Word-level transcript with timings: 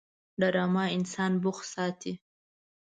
ډرامه 0.39 0.85
انسان 0.97 1.31
بوخت 1.43 1.65
ساتي 1.73 2.13